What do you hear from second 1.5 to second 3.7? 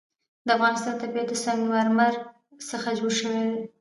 مرمر څخه جوړ شوی دی.